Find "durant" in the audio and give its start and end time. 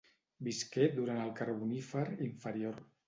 0.95-1.21